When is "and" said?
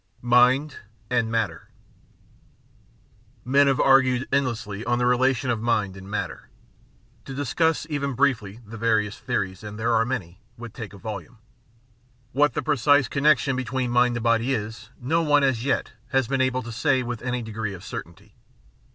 1.11-1.29, 5.95-6.09, 9.63-9.77, 14.17-14.23